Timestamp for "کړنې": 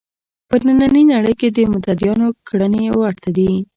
2.47-2.83